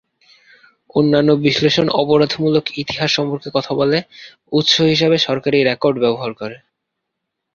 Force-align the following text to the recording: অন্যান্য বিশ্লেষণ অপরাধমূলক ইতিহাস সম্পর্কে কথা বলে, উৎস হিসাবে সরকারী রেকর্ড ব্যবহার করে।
অন্যান্য 0.95 1.29
বিশ্লেষণ 1.45 1.87
অপরাধমূলক 2.01 2.65
ইতিহাস 2.81 3.09
সম্পর্কে 3.17 3.49
কথা 3.53 3.71
বলে, 3.79 3.97
উৎস 4.51 4.73
হিসাবে 4.91 5.17
সরকারী 5.27 5.57
রেকর্ড 5.61 5.95
ব্যবহার 6.03 6.31
করে। 6.33 6.57